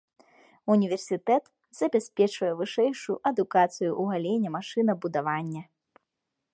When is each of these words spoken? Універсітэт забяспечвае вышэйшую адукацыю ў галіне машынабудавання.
Універсітэт 0.75 1.43
забяспечвае 1.79 2.51
вышэйшую 2.63 3.17
адукацыю 3.33 3.91
ў 4.01 4.17
галіне 4.17 4.49
машынабудавання. 4.57 5.63